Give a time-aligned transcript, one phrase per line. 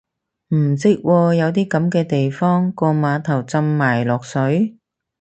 [0.47, 4.79] 唔識喎，有啲噉嘅地方個碼頭浸埋落水？